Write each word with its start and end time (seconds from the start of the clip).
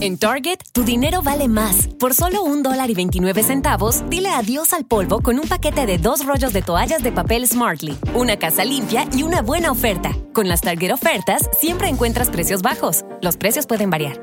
En 0.00 0.16
Target, 0.16 0.58
tu 0.70 0.84
dinero 0.84 1.22
vale 1.22 1.48
más. 1.48 1.88
Por 1.98 2.14
solo 2.14 2.44
un 2.44 2.62
dólar 2.62 2.88
y 2.88 2.94
29 2.94 3.42
centavos, 3.42 4.08
dile 4.08 4.28
adiós 4.28 4.72
al 4.72 4.86
polvo 4.86 5.20
con 5.20 5.40
un 5.40 5.48
paquete 5.48 5.86
de 5.86 5.98
dos 5.98 6.24
rollos 6.24 6.52
de 6.52 6.62
toallas 6.62 7.02
de 7.02 7.10
papel 7.10 7.48
Smartly, 7.48 7.96
una 8.14 8.36
casa 8.36 8.64
limpia 8.64 9.08
y 9.12 9.24
una 9.24 9.42
buena 9.42 9.72
oferta. 9.72 10.16
Con 10.32 10.46
las 10.46 10.60
Target 10.60 10.92
ofertas, 10.92 11.50
siempre 11.58 11.88
encuentras 11.88 12.30
precios 12.30 12.62
bajos. 12.62 13.04
Los 13.22 13.36
precios 13.36 13.66
pueden 13.66 13.90
variar. 13.90 14.22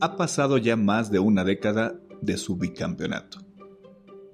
Ha 0.00 0.16
pasado 0.16 0.58
ya 0.58 0.76
más 0.76 1.10
de 1.10 1.18
una 1.18 1.42
década 1.42 1.98
de 2.22 2.36
su 2.36 2.56
bicampeonato. 2.58 3.38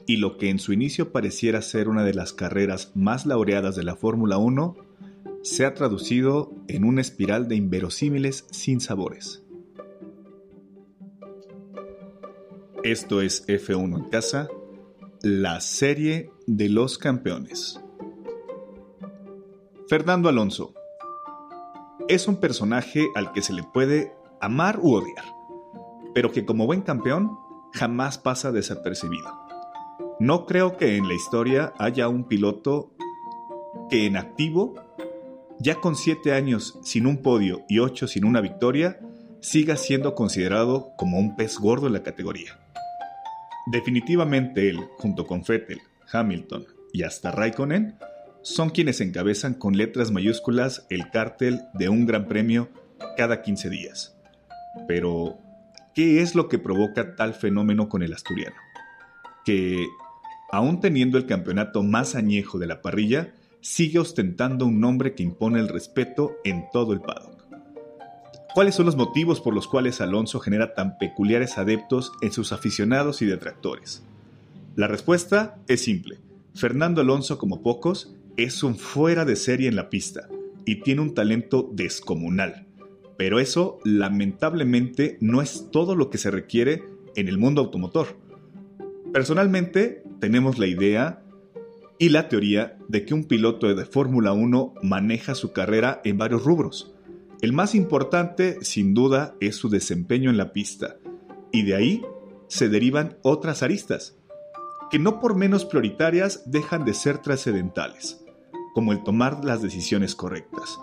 Y 0.06 0.18
lo 0.18 0.36
que 0.36 0.50
en 0.50 0.58
su 0.58 0.74
inicio 0.74 1.12
pareciera 1.12 1.62
ser 1.62 1.88
una 1.88 2.04
de 2.04 2.12
las 2.12 2.34
carreras 2.34 2.92
más 2.94 3.24
laureadas 3.24 3.74
de 3.74 3.84
la 3.84 3.96
Fórmula 3.96 4.36
1 4.36 4.89
se 5.42 5.64
ha 5.64 5.74
traducido 5.74 6.52
en 6.68 6.84
una 6.84 7.00
espiral 7.00 7.48
de 7.48 7.56
inverosímiles 7.56 8.46
sin 8.50 8.80
sabores. 8.80 9.42
Esto 12.82 13.20
es 13.20 13.46
F1 13.46 13.96
en 13.96 14.10
casa, 14.10 14.48
la 15.22 15.60
serie 15.60 16.30
de 16.46 16.68
los 16.68 16.98
campeones. 16.98 17.80
Fernando 19.88 20.28
Alonso 20.28 20.74
es 22.08 22.26
un 22.26 22.36
personaje 22.36 23.08
al 23.14 23.32
que 23.32 23.42
se 23.42 23.52
le 23.52 23.62
puede 23.62 24.14
amar 24.40 24.78
u 24.80 24.94
odiar, 24.94 25.24
pero 26.14 26.32
que 26.32 26.44
como 26.44 26.66
buen 26.66 26.82
campeón 26.82 27.36
jamás 27.72 28.18
pasa 28.18 28.52
desapercibido. 28.52 29.30
No 30.18 30.44
creo 30.46 30.76
que 30.76 30.96
en 30.96 31.08
la 31.08 31.14
historia 31.14 31.72
haya 31.78 32.08
un 32.08 32.24
piloto 32.24 32.92
que 33.88 34.06
en 34.06 34.16
activo 34.16 34.74
ya 35.60 35.76
con 35.76 35.94
7 35.94 36.32
años 36.32 36.78
sin 36.82 37.06
un 37.06 37.18
podio 37.18 37.64
y 37.68 37.78
8 37.78 38.08
sin 38.08 38.24
una 38.24 38.40
victoria, 38.40 38.98
siga 39.40 39.76
siendo 39.76 40.14
considerado 40.14 40.92
como 40.96 41.18
un 41.18 41.36
pez 41.36 41.58
gordo 41.58 41.86
en 41.86 41.92
la 41.92 42.02
categoría. 42.02 42.58
Definitivamente 43.66 44.68
él, 44.68 44.80
junto 44.96 45.26
con 45.26 45.42
Vettel, 45.46 45.80
Hamilton 46.10 46.66
y 46.92 47.02
hasta 47.02 47.30
Raikkonen, 47.30 47.96
son 48.42 48.70
quienes 48.70 49.02
encabezan 49.02 49.54
con 49.54 49.76
letras 49.76 50.10
mayúsculas 50.10 50.86
el 50.88 51.10
cártel 51.10 51.60
de 51.74 51.90
un 51.90 52.06
gran 52.06 52.26
premio 52.26 52.70
cada 53.16 53.42
15 53.42 53.68
días. 53.68 54.16
Pero, 54.88 55.38
¿qué 55.94 56.22
es 56.22 56.34
lo 56.34 56.48
que 56.48 56.58
provoca 56.58 57.16
tal 57.16 57.34
fenómeno 57.34 57.88
con 57.88 58.02
el 58.02 58.14
asturiano? 58.14 58.56
Que, 59.44 59.86
aún 60.50 60.80
teniendo 60.80 61.18
el 61.18 61.26
campeonato 61.26 61.82
más 61.82 62.14
añejo 62.14 62.58
de 62.58 62.66
la 62.66 62.80
parrilla, 62.80 63.34
sigue 63.60 63.98
ostentando 63.98 64.66
un 64.66 64.80
nombre 64.80 65.14
que 65.14 65.22
impone 65.22 65.60
el 65.60 65.68
respeto 65.68 66.36
en 66.44 66.64
todo 66.72 66.92
el 66.92 67.00
paddock. 67.00 67.44
¿Cuáles 68.54 68.74
son 68.74 68.86
los 68.86 68.96
motivos 68.96 69.40
por 69.40 69.54
los 69.54 69.68
cuales 69.68 70.00
Alonso 70.00 70.40
genera 70.40 70.74
tan 70.74 70.98
peculiares 70.98 71.56
adeptos 71.56 72.12
en 72.20 72.32
sus 72.32 72.52
aficionados 72.52 73.22
y 73.22 73.26
detractores? 73.26 74.02
La 74.74 74.88
respuesta 74.88 75.56
es 75.68 75.82
simple. 75.82 76.18
Fernando 76.54 77.00
Alonso, 77.00 77.38
como 77.38 77.62
pocos, 77.62 78.16
es 78.36 78.62
un 78.62 78.76
fuera 78.76 79.24
de 79.24 79.36
serie 79.36 79.68
en 79.68 79.76
la 79.76 79.88
pista 79.88 80.28
y 80.64 80.76
tiene 80.82 81.02
un 81.02 81.14
talento 81.14 81.70
descomunal. 81.72 82.66
Pero 83.16 83.38
eso, 83.38 83.78
lamentablemente, 83.84 85.16
no 85.20 85.42
es 85.42 85.68
todo 85.70 85.94
lo 85.94 86.10
que 86.10 86.18
se 86.18 86.30
requiere 86.30 86.82
en 87.14 87.28
el 87.28 87.38
mundo 87.38 87.60
automotor. 87.60 88.16
Personalmente, 89.12 90.02
tenemos 90.20 90.58
la 90.58 90.66
idea 90.66 91.22
y 92.00 92.08
la 92.08 92.28
teoría 92.28 92.78
de 92.88 93.04
que 93.04 93.12
un 93.12 93.24
piloto 93.24 93.72
de 93.72 93.84
Fórmula 93.84 94.32
1 94.32 94.72
maneja 94.82 95.34
su 95.34 95.52
carrera 95.52 96.00
en 96.02 96.16
varios 96.16 96.44
rubros. 96.44 96.94
El 97.42 97.52
más 97.52 97.74
importante, 97.74 98.56
sin 98.64 98.94
duda, 98.94 99.34
es 99.38 99.56
su 99.56 99.68
desempeño 99.68 100.30
en 100.30 100.38
la 100.38 100.54
pista, 100.54 100.96
y 101.52 101.62
de 101.62 101.74
ahí 101.74 102.02
se 102.48 102.70
derivan 102.70 103.18
otras 103.20 103.62
aristas, 103.62 104.16
que 104.90 104.98
no 104.98 105.20
por 105.20 105.36
menos 105.36 105.66
prioritarias 105.66 106.50
dejan 106.50 106.86
de 106.86 106.94
ser 106.94 107.18
trascendentales, 107.18 108.24
como 108.72 108.92
el 108.92 109.02
tomar 109.02 109.44
las 109.44 109.60
decisiones 109.60 110.14
correctas. 110.14 110.78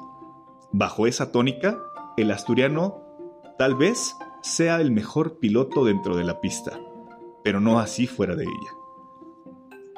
Bajo 0.72 1.08
esa 1.08 1.32
tónica, 1.32 1.80
el 2.16 2.30
asturiano 2.30 3.02
tal 3.58 3.74
vez 3.74 4.16
sea 4.44 4.80
el 4.80 4.92
mejor 4.92 5.40
piloto 5.40 5.84
dentro 5.84 6.16
de 6.16 6.26
la 6.26 6.42
pista, 6.42 6.80
pero 7.44 7.60
no 7.60 7.80
así 7.80 8.06
fuera 8.06 8.36
de 8.36 8.44
ella 8.44 8.77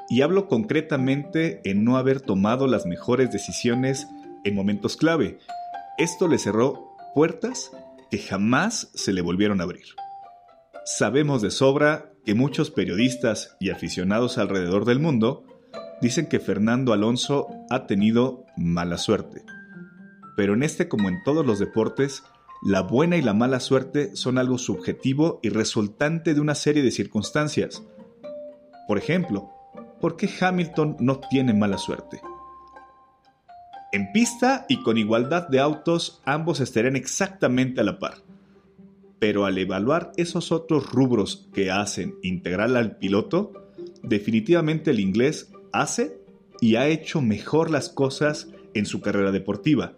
y 0.10 0.22
hablo 0.22 0.48
concretamente 0.48 1.62
en 1.64 1.84
no 1.84 1.98
haber 1.98 2.20
tomado 2.20 2.68
las 2.68 2.86
mejores 2.86 3.32
decisiones 3.32 4.08
en 4.44 4.56
momentos 4.56 4.98
clave. 4.98 5.38
Esto 5.98 6.28
le 6.28 6.40
cerró 6.40 6.96
puertas 7.14 7.72
que 8.10 8.18
jamás 8.18 8.90
se 8.96 9.14
le 9.14 9.22
volvieron 9.22 9.62
a 9.62 9.66
abrir. 9.66 9.86
Sabemos 10.84 11.42
de 11.44 11.52
sobra 11.52 12.12
que 12.26 12.34
muchos 12.34 12.72
periodistas 12.72 13.56
y 13.60 13.70
aficionados 13.70 14.40
alrededor 14.40 14.86
del 14.86 15.00
mundo 15.00 15.46
dicen 16.02 16.28
que 16.28 16.40
Fernando 16.40 16.94
Alonso 16.94 17.48
ha 17.70 17.86
tenido 17.86 18.46
mala 18.58 18.98
suerte. 18.98 19.44
Pero 20.36 20.54
en 20.54 20.64
este 20.64 20.88
como 20.88 21.10
en 21.10 21.22
todos 21.24 21.46
los 21.46 21.60
deportes, 21.60 22.24
la 22.64 22.82
buena 22.82 23.18
y 23.18 23.22
la 23.22 23.34
mala 23.34 23.60
suerte 23.60 24.16
son 24.16 24.38
algo 24.38 24.58
subjetivo 24.58 25.40
y 25.44 25.50
resultante 25.50 26.34
de 26.34 26.42
una 26.42 26.56
serie 26.56 26.82
de 26.82 26.92
circunstancias. 26.92 27.84
Por 28.88 28.98
ejemplo, 28.98 29.52
¿por 30.00 30.16
qué 30.16 30.30
Hamilton 30.40 30.98
no 31.00 31.20
tiene 31.20 31.54
mala 31.54 31.78
suerte? 31.78 32.22
En 33.92 34.12
pista 34.12 34.66
y 34.70 34.82
con 34.84 34.98
igualdad 34.98 35.48
de 35.48 35.60
autos, 35.60 36.22
ambos 36.26 36.60
estarían 36.60 36.96
exactamente 36.96 37.82
a 37.82 37.84
la 37.84 37.98
par. 37.98 38.24
Pero 39.18 39.46
al 39.46 39.58
evaluar 39.58 40.12
esos 40.16 40.52
otros 40.52 40.92
rubros 40.92 41.50
que 41.54 41.72
hacen 41.72 42.16
integral 42.22 42.78
al 42.78 42.98
piloto, 42.98 43.52
definitivamente 44.04 44.92
el 44.92 45.00
inglés 45.00 45.52
hace 45.74 46.22
y 46.62 46.76
ha 46.76 46.88
hecho 46.88 47.22
mejor 47.22 47.72
las 47.72 47.90
cosas 47.90 48.50
en 48.76 48.86
su 48.86 49.02
carrera 49.02 49.32
deportiva. 49.32 49.94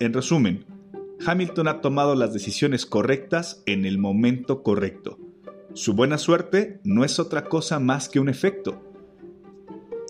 En 0.00 0.12
resumen, 0.12 0.64
Hamilton 1.24 1.68
ha 1.68 1.80
tomado 1.80 2.16
las 2.16 2.32
decisiones 2.32 2.84
correctas 2.84 3.62
en 3.66 3.84
el 3.86 3.98
momento 3.98 4.62
correcto. 4.62 5.18
Su 5.74 5.94
buena 5.94 6.18
suerte 6.18 6.80
no 6.82 7.04
es 7.04 7.20
otra 7.20 7.44
cosa 7.44 7.78
más 7.78 8.08
que 8.08 8.18
un 8.18 8.28
efecto 8.28 8.89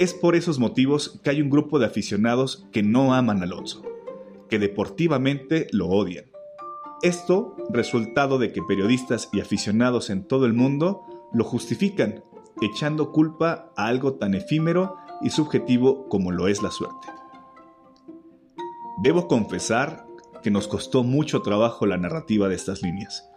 es 0.01 0.15
por 0.15 0.35
esos 0.35 0.59
motivos 0.59 1.21
que 1.23 1.29
hay 1.29 1.43
un 1.43 1.51
grupo 1.51 1.79
de 1.79 1.85
aficionados 1.85 2.67
que 2.73 2.83
no 2.83 3.13
aman 3.13 3.43
a 3.43 3.45
Alonso, 3.45 3.83
que 4.49 4.59
deportivamente 4.59 5.67
lo 5.73 5.89
odian. 5.89 6.25
Esto 7.03 7.55
resultado 7.69 8.39
de 8.39 8.51
que 8.51 8.63
periodistas 8.63 9.29
y 9.31 9.41
aficionados 9.41 10.09
en 10.09 10.25
todo 10.25 10.47
el 10.47 10.55
mundo 10.55 11.03
lo 11.35 11.45
justifican, 11.45 12.25
echando 12.63 13.13
culpa 13.13 13.73
a 13.77 13.89
algo 13.89 14.15
tan 14.15 14.33
efímero 14.33 14.97
y 15.21 15.29
subjetivo 15.29 16.09
como 16.09 16.33
lo 16.33 16.49
es 16.49 16.63
la 16.63 16.71
suerte. 16.71 17.09
Debo 19.03 19.29
confesar 19.29 20.07
que 20.43 20.51
nos 20.51 20.67
costó 20.67 21.05
mucho 21.05 21.43
trabajo 21.43 21.85
la 21.85 21.99
narrativa 21.99 22.49
de 22.49 22.55
estas 22.55 22.81
líneas, 22.81 23.29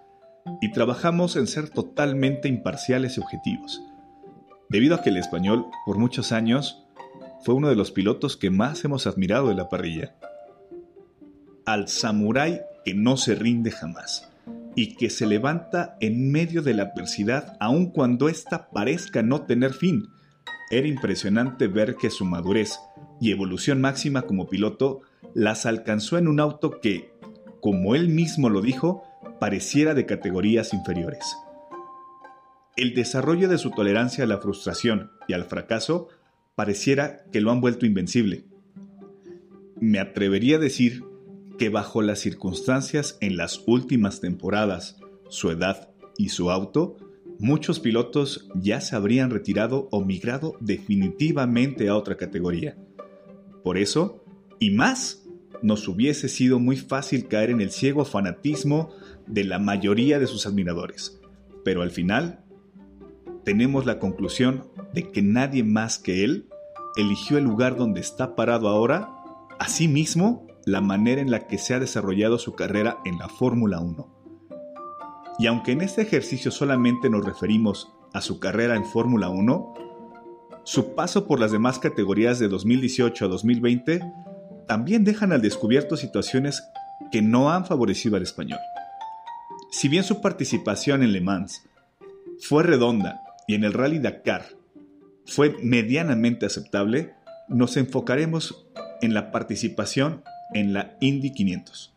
y 0.62 0.72
trabajamos 0.72 1.35
en 1.35 1.47
ser 1.47 1.69
totalmente 1.69 2.47
imparciales 2.47 3.18
y 3.18 3.19
objetivos 3.19 3.81
debido 4.73 4.95
a 4.95 5.03
que 5.03 5.11
el 5.11 5.17
español, 5.17 5.67
por 5.85 6.00
muchos 6.00 6.31
años, 6.31 6.84
fue 7.44 7.53
uno 7.53 7.69
de 7.69 7.75
los 7.75 7.91
pilotos 7.91 8.35
que 8.35 8.50
más 8.50 8.84
hemos 8.84 9.06
admirado 9.06 9.50
de 9.50 9.53
la 9.53 9.69
parrilla. 9.69 10.16
Al 11.63 11.88
samurái 11.88 12.61
que 12.84 12.95
no 12.95 13.16
se 13.16 13.35
rinde 13.35 13.69
jamás 13.69 14.31
y 14.75 14.95
que 14.95 15.11
se 15.11 15.28
levanta 15.28 15.95
en 16.00 16.31
medio 16.31 16.63
de 16.63 16.73
la 16.73 16.84
adversidad 16.85 17.56
aun 17.59 17.91
cuando 17.91 18.29
ésta 18.29 18.72
parezca 18.72 19.22
no 19.22 19.44
tener 19.44 19.73
fin. 19.73 20.07
Era 20.72 20.88
impresionante 20.88 21.67
ver 21.67 21.95
que 21.95 22.09
su 22.09 22.25
madurez 22.25 22.79
y 23.22 23.29
evolución 23.29 23.79
máxima 23.79 24.23
como 24.23 24.47
piloto 24.47 25.01
las 25.35 25.67
alcanzó 25.67 26.17
en 26.17 26.28
un 26.28 26.40
auto 26.40 26.81
que, 26.81 27.14
como 27.61 27.93
él 27.93 28.09
mismo 28.09 28.49
lo 28.49 28.59
dijo, 28.59 29.03
pareciera 29.40 29.93
de 29.93 30.08
categorías 30.08 30.73
inferiores. 30.73 31.35
El 32.75 32.96
desarrollo 32.96 33.49
de 33.49 33.59
su 33.59 33.70
tolerancia 33.70 34.23
a 34.23 34.28
la 34.28 34.40
frustración 34.40 35.11
y 35.28 35.34
al 35.34 35.46
fracaso 35.46 36.08
pareciera 36.55 37.23
que 37.31 37.40
lo 37.40 37.52
han 37.52 37.61
vuelto 37.61 37.85
invencible. 37.85 38.46
Me 39.79 39.99
atrevería 39.99 40.55
a 40.55 40.59
decir 40.59 41.03
que 41.59 41.70
bajo 41.70 42.02
las 42.02 42.20
circunstancias 42.20 43.17
en 43.22 43.37
las 43.37 43.64
últimas 43.67 44.22
temporadas, 44.22 44.97
su 45.29 45.52
edad 45.52 45.90
y 46.17 46.29
su 46.29 46.49
auto, 46.49 46.97
muchos 47.37 47.79
pilotos 47.79 48.49
ya 48.55 48.81
se 48.81 48.96
habrían 48.96 49.29
retirado 49.29 49.87
o 49.91 50.03
migrado 50.03 50.55
definitivamente 50.59 51.90
a 51.90 51.96
otra 51.96 52.17
categoría. 52.17 52.76
Por 53.64 53.78
eso, 53.78 54.23
y 54.59 54.72
más, 54.72 55.23
nos 55.61 55.87
hubiese 55.87 56.28
sido 56.28 56.58
muy 56.58 56.78
fácil 56.78 57.28
caer 57.28 57.52
en 57.52 57.61
el 57.61 57.69
ciego 57.69 58.03
fanatismo 58.03 58.90
de 59.28 59.43
la 59.43 59.59
mayoría 59.59 60.17
de 60.19 60.28
sus 60.28 60.47
admiradores. 60.47 61.19
Pero 61.64 61.81
al 61.81 61.91
final, 61.91 62.42
tenemos 63.43 63.85
la 63.85 63.99
conclusión 63.99 64.67
de 64.93 65.11
que 65.11 65.22
nadie 65.22 65.63
más 65.63 65.99
que 65.99 66.23
él 66.23 66.49
eligió 66.95 67.37
el 67.37 67.43
lugar 67.43 67.75
donde 67.75 68.01
está 68.01 68.35
parado 68.35 68.67
ahora, 68.69 69.09
a 69.59 69.67
sí 69.67 69.87
mismo 69.87 70.47
la 70.66 70.81
manera 70.81 71.22
en 71.22 71.31
la 71.31 71.47
que 71.47 71.57
se 71.57 71.73
ha 71.73 71.79
desarrollado 71.79 72.37
su 72.37 72.55
carrera 72.55 72.99
en 73.05 73.17
la 73.17 73.28
Fórmula 73.28 73.79
1. 73.79 74.07
Y 75.40 75.47
aunque 75.47 75.72
en 75.72 75.81
este 75.81 76.03
ejercicio 76.03 76.51
solamente 76.51 77.09
nos 77.09 77.25
referimos 77.25 77.91
a 78.13 78.22
su 78.22 78.40
carrera 78.40 78.75
en 78.75 78.85
Fórmula 78.85 79.29
1, 79.29 79.73
su 80.63 80.95
paso 80.95 81.28
por 81.28 81.40
las 81.40 81.51
demás 81.51 81.79
categorías 81.79 82.40
de 82.40 82.47
2018 82.47 83.25
a 83.25 83.28
2020 83.28 84.01
también 84.67 85.03
dejan 85.03 85.34
al 85.34 85.41
descubierto 85.41 85.97
situaciones 85.97 86.63
que 87.11 87.22
no 87.22 87.51
han 87.51 87.66
favorecido 87.66 88.16
al 88.16 88.23
español. 88.23 88.59
Si 89.72 89.90
bien 89.90 90.03
su 90.03 90.22
participación 90.22 91.03
en 91.03 91.11
Le 91.11 91.19
Mans 91.19 91.63
fue 92.40 92.63
redonda 92.63 93.22
y 93.47 93.55
en 93.55 93.63
el 93.63 93.73
Rally 93.73 93.99
Dakar 93.99 94.45
fue 95.25 95.55
medianamente 95.61 96.45
aceptable, 96.45 97.13
nos 97.47 97.78
enfocaremos 97.78 98.67
en 99.01 99.13
la 99.13 99.31
participación 99.31 100.23
en 100.53 100.73
la 100.73 100.97
Indy 100.99 101.31
500. 101.34 101.95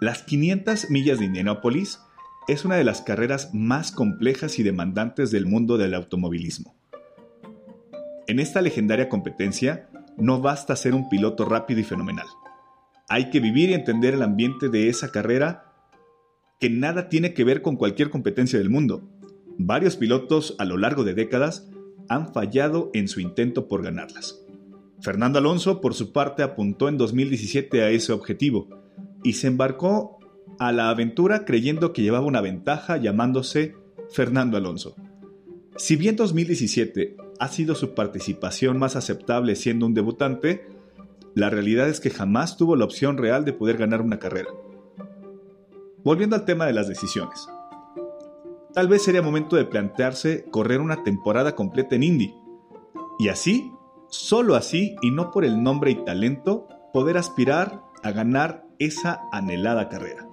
Las 0.00 0.22
500 0.22 0.90
millas 0.90 1.18
de 1.18 1.26
Indianápolis 1.26 2.00
es 2.48 2.64
una 2.64 2.76
de 2.76 2.84
las 2.84 3.02
carreras 3.02 3.50
más 3.52 3.92
complejas 3.92 4.58
y 4.58 4.62
demandantes 4.62 5.30
del 5.30 5.46
mundo 5.46 5.78
del 5.78 5.94
automovilismo. 5.94 6.74
En 8.26 8.40
esta 8.40 8.62
legendaria 8.62 9.08
competencia 9.08 9.88
no 10.16 10.40
basta 10.40 10.76
ser 10.76 10.94
un 10.94 11.08
piloto 11.08 11.44
rápido 11.44 11.80
y 11.80 11.84
fenomenal. 11.84 12.26
Hay 13.08 13.30
que 13.30 13.40
vivir 13.40 13.70
y 13.70 13.74
entender 13.74 14.14
el 14.14 14.22
ambiente 14.22 14.68
de 14.68 14.88
esa 14.88 15.10
carrera 15.10 15.72
que 16.60 16.70
nada 16.70 17.08
tiene 17.08 17.34
que 17.34 17.44
ver 17.44 17.62
con 17.62 17.76
cualquier 17.76 18.10
competencia 18.10 18.58
del 18.58 18.70
mundo. 18.70 19.08
Varios 19.62 19.96
pilotos 19.96 20.54
a 20.58 20.64
lo 20.64 20.78
largo 20.78 21.04
de 21.04 21.12
décadas 21.12 21.68
han 22.08 22.32
fallado 22.32 22.90
en 22.94 23.08
su 23.08 23.20
intento 23.20 23.68
por 23.68 23.82
ganarlas. 23.82 24.40
Fernando 25.02 25.38
Alonso, 25.38 25.82
por 25.82 25.92
su 25.92 26.12
parte, 26.12 26.42
apuntó 26.42 26.88
en 26.88 26.96
2017 26.96 27.82
a 27.82 27.90
ese 27.90 28.12
objetivo 28.12 28.70
y 29.22 29.34
se 29.34 29.48
embarcó 29.48 30.18
a 30.58 30.72
la 30.72 30.88
aventura 30.88 31.44
creyendo 31.44 31.92
que 31.92 32.00
llevaba 32.00 32.24
una 32.24 32.40
ventaja 32.40 32.96
llamándose 32.96 33.74
Fernando 34.10 34.56
Alonso. 34.56 34.96
Si 35.76 35.94
bien 35.94 36.16
2017 36.16 37.18
ha 37.38 37.48
sido 37.48 37.74
su 37.74 37.94
participación 37.94 38.78
más 38.78 38.96
aceptable 38.96 39.56
siendo 39.56 39.84
un 39.84 39.92
debutante, 39.92 40.64
la 41.34 41.50
realidad 41.50 41.86
es 41.90 42.00
que 42.00 42.08
jamás 42.08 42.56
tuvo 42.56 42.76
la 42.76 42.86
opción 42.86 43.18
real 43.18 43.44
de 43.44 43.52
poder 43.52 43.76
ganar 43.76 44.00
una 44.00 44.18
carrera. 44.18 44.48
Volviendo 46.02 46.34
al 46.34 46.46
tema 46.46 46.64
de 46.64 46.72
las 46.72 46.88
decisiones. 46.88 47.46
Tal 48.72 48.88
vez 48.88 49.02
sería 49.02 49.22
momento 49.22 49.56
de 49.56 49.64
plantearse 49.64 50.44
correr 50.50 50.80
una 50.80 51.02
temporada 51.02 51.54
completa 51.54 51.96
en 51.96 52.02
Indy. 52.02 52.34
Y 53.18 53.28
así 53.28 53.70
Solo 54.10 54.56
así, 54.56 54.96
y 55.02 55.12
no 55.12 55.30
por 55.30 55.44
el 55.44 55.62
nombre 55.62 55.92
y 55.92 56.04
talento, 56.04 56.66
poder 56.92 57.16
aspirar 57.16 57.80
a 58.02 58.10
ganar 58.10 58.64
esa 58.80 59.20
anhelada 59.30 59.88
carrera. 59.88 60.28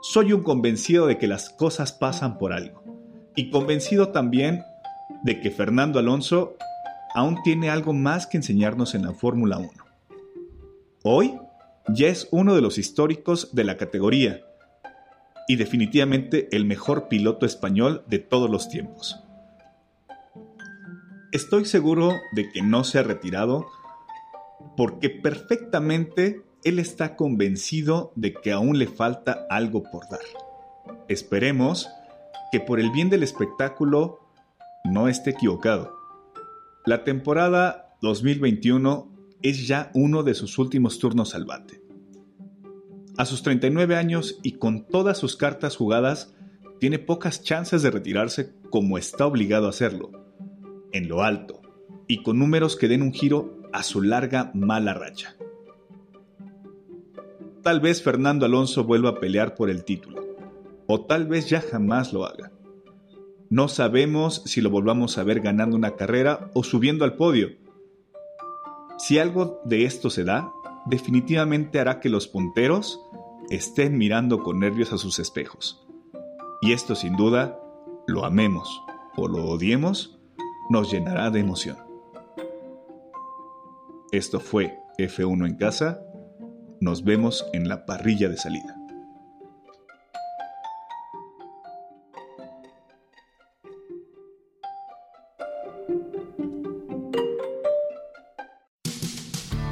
Soy 0.00 0.32
un 0.32 0.44
convencido 0.44 1.08
de 1.08 1.18
que 1.18 1.26
las 1.26 1.50
cosas 1.50 1.92
pasan 1.92 2.38
por 2.38 2.52
algo, 2.52 2.84
y 3.34 3.50
convencido 3.50 4.10
también 4.10 4.62
de 5.24 5.40
que 5.40 5.50
Fernando 5.50 5.98
Alonso 5.98 6.56
aún 7.16 7.42
tiene 7.42 7.68
algo 7.68 7.92
más 7.92 8.28
que 8.28 8.36
enseñarnos 8.36 8.94
en 8.94 9.02
la 9.02 9.12
Fórmula 9.12 9.58
1. 9.58 9.70
Hoy 11.02 11.36
ya 11.88 12.06
es 12.06 12.28
uno 12.30 12.54
de 12.54 12.60
los 12.60 12.78
históricos 12.78 13.56
de 13.56 13.64
la 13.64 13.76
categoría 13.76 14.44
y 15.48 15.56
definitivamente 15.56 16.48
el 16.54 16.66
mejor 16.66 17.08
piloto 17.08 17.46
español 17.46 18.04
de 18.06 18.20
todos 18.20 18.48
los 18.48 18.68
tiempos. 18.68 19.20
Estoy 21.32 21.64
seguro 21.64 22.14
de 22.32 22.50
que 22.50 22.62
no 22.62 22.84
se 22.84 22.98
ha 22.98 23.02
retirado 23.02 23.66
porque 24.76 25.10
perfectamente 25.10 26.42
él 26.64 26.78
está 26.78 27.16
convencido 27.16 28.12
de 28.14 28.34
que 28.34 28.52
aún 28.52 28.78
le 28.78 28.86
falta 28.86 29.46
algo 29.50 29.82
por 29.90 30.08
dar. 30.08 30.20
Esperemos 31.08 31.88
que 32.52 32.60
por 32.60 32.78
el 32.78 32.90
bien 32.90 33.10
del 33.10 33.22
espectáculo 33.22 34.20
no 34.84 35.08
esté 35.08 35.30
equivocado. 35.30 35.94
La 36.84 37.04
temporada 37.04 37.96
2021 38.02 39.10
es 39.42 39.66
ya 39.66 39.90
uno 39.94 40.22
de 40.22 40.34
sus 40.34 40.58
últimos 40.58 40.98
turnos 40.98 41.34
al 41.34 41.44
bate. 41.44 41.87
A 43.18 43.24
sus 43.24 43.42
39 43.42 43.96
años 43.96 44.38
y 44.44 44.52
con 44.52 44.86
todas 44.86 45.18
sus 45.18 45.36
cartas 45.36 45.76
jugadas, 45.76 46.36
tiene 46.78 47.00
pocas 47.00 47.42
chances 47.42 47.82
de 47.82 47.90
retirarse 47.90 48.54
como 48.70 48.96
está 48.96 49.26
obligado 49.26 49.66
a 49.66 49.70
hacerlo 49.70 50.12
en 50.92 51.08
lo 51.08 51.24
alto 51.24 51.60
y 52.06 52.22
con 52.22 52.38
números 52.38 52.76
que 52.76 52.86
den 52.86 53.02
un 53.02 53.12
giro 53.12 53.58
a 53.72 53.82
su 53.82 54.02
larga 54.02 54.52
mala 54.54 54.94
racha. 54.94 55.34
Tal 57.64 57.80
vez 57.80 58.04
Fernando 58.04 58.46
Alonso 58.46 58.84
vuelva 58.84 59.10
a 59.10 59.20
pelear 59.20 59.56
por 59.56 59.68
el 59.68 59.84
título, 59.84 60.24
o 60.86 61.04
tal 61.04 61.26
vez 61.26 61.48
ya 61.48 61.60
jamás 61.60 62.12
lo 62.12 62.24
haga. 62.24 62.52
No 63.50 63.66
sabemos 63.66 64.42
si 64.46 64.60
lo 64.60 64.70
volvamos 64.70 65.18
a 65.18 65.24
ver 65.24 65.40
ganando 65.40 65.74
una 65.74 65.96
carrera 65.96 66.50
o 66.54 66.62
subiendo 66.62 67.04
al 67.04 67.16
podio. 67.16 67.48
Si 68.96 69.18
algo 69.18 69.60
de 69.64 69.86
esto 69.86 70.08
se 70.08 70.22
da, 70.22 70.52
definitivamente 70.86 71.78
hará 71.78 72.00
que 72.00 72.08
los 72.08 72.28
punteros 72.28 73.00
estén 73.50 73.98
mirando 73.98 74.42
con 74.42 74.58
nervios 74.58 74.92
a 74.92 74.98
sus 74.98 75.18
espejos. 75.18 75.86
Y 76.60 76.72
esto 76.72 76.94
sin 76.94 77.16
duda, 77.16 77.58
lo 78.06 78.24
amemos 78.24 78.82
o 79.16 79.28
lo 79.28 79.44
odiemos, 79.44 80.18
nos 80.70 80.90
llenará 80.90 81.30
de 81.30 81.40
emoción. 81.40 81.76
Esto 84.12 84.40
fue 84.40 84.78
F1 84.98 85.46
en 85.46 85.54
casa. 85.56 86.00
Nos 86.80 87.04
vemos 87.04 87.44
en 87.52 87.68
la 87.68 87.84
parrilla 87.84 88.28
de 88.28 88.36
salida. 88.36 88.74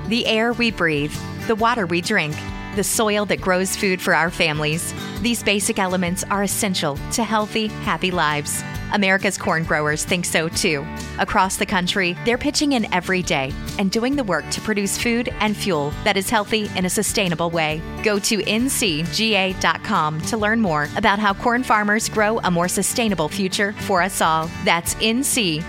The 0.08 0.24
air 0.24 0.52
we 0.52 0.70
breathe, 0.70 1.12
the 1.48 1.54
water 1.56 1.84
we 1.84 2.00
drink, 2.00 2.36
the 2.76 2.84
soil 2.84 3.24
that 3.26 3.40
grows 3.40 3.74
food 3.74 4.00
for 4.00 4.14
our 4.14 4.30
families. 4.30 4.94
These 5.22 5.42
basic 5.42 5.78
elements 5.78 6.22
are 6.30 6.44
essential 6.44 6.96
to 7.12 7.24
healthy, 7.24 7.66
happy 7.66 8.10
lives. 8.12 8.62
America's 8.92 9.36
corn 9.36 9.64
growers 9.64 10.04
think 10.04 10.24
so 10.24 10.48
too. 10.48 10.86
Across 11.18 11.56
the 11.56 11.66
country, 11.66 12.16
they're 12.24 12.38
pitching 12.38 12.72
in 12.72 12.92
every 12.94 13.22
day 13.22 13.52
and 13.78 13.90
doing 13.90 14.14
the 14.16 14.24
work 14.24 14.48
to 14.50 14.60
produce 14.60 14.96
food 14.96 15.28
and 15.40 15.56
fuel 15.56 15.92
that 16.04 16.16
is 16.16 16.30
healthy 16.30 16.70
in 16.76 16.84
a 16.84 16.90
sustainable 16.90 17.50
way. 17.50 17.82
Go 18.04 18.18
to 18.20 18.38
ncga.com 18.38 20.20
to 20.22 20.36
learn 20.36 20.60
more 20.60 20.88
about 20.96 21.18
how 21.18 21.34
corn 21.34 21.64
farmers 21.64 22.08
grow 22.08 22.38
a 22.40 22.50
more 22.50 22.68
sustainable 22.68 23.28
future 23.28 23.72
for 23.72 24.02
us 24.02 24.20
all. 24.20 24.48
That's 24.64 24.94
ncga.com. 24.96 25.64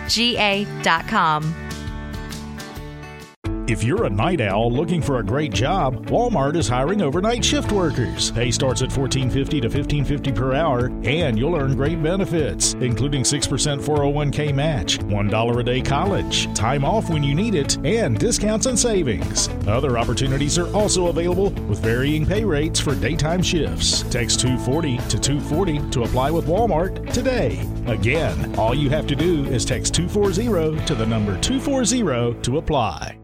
If 3.67 3.83
you're 3.83 4.05
a 4.05 4.09
night 4.09 4.39
owl 4.39 4.71
looking 4.71 5.01
for 5.01 5.19
a 5.19 5.24
great 5.24 5.51
job, 5.51 6.05
Walmart 6.05 6.55
is 6.55 6.69
hiring 6.69 7.01
overnight 7.01 7.43
shift 7.43 7.74
workers. 7.74 8.31
Pay 8.31 8.50
starts 8.50 8.81
at 8.81 8.89
$14.50 8.89 9.62
to 9.62 9.69
$15.50 9.69 10.33
per 10.33 10.53
hour, 10.53 10.86
and 11.03 11.38
you'll 11.38 11.57
earn 11.57 11.75
great 11.75 12.01
benefits, 12.01 12.75
including 12.75 13.24
6% 13.24 13.81
401k 13.81 14.55
match, 14.55 15.00
$1 15.00 15.59
a 15.59 15.63
day 15.63 15.81
college, 15.81 16.53
time 16.53 16.86
off 16.86 17.09
when 17.09 17.24
you 17.24 17.36
need 17.36 17.55
it, 17.55 17.75
and 17.86 18.17
discounts 18.17 18.67
and 18.67 18.79
savings. 18.79 19.50
Other 19.67 19.97
opportunities 19.97 20.57
are 20.57 20.74
also 20.74 21.07
available 21.07 21.50
with 21.67 21.79
varying 21.79 22.25
pay 22.25 22.45
rates 22.45 22.79
for 22.79 22.95
daytime 22.95 23.43
shifts. 23.43 24.03
Text 24.03 24.39
240 24.39 24.95
to 25.09 25.19
240 25.19 25.89
to 25.89 26.03
apply 26.03 26.31
with 26.31 26.45
Walmart 26.45 27.12
today. 27.12 27.59
Again, 27.86 28.55
all 28.57 28.74
you 28.74 28.89
have 28.89 29.07
to 29.07 29.15
do 29.15 29.43
is 29.43 29.65
text 29.65 29.93
240 29.93 30.86
to 30.86 30.95
the 30.95 31.05
number 31.05 31.38
240 31.41 32.41
to 32.43 32.59
apply. 32.59 33.17